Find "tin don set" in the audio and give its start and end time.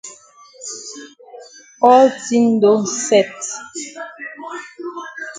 2.23-3.35